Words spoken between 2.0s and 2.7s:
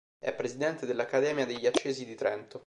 di Trento.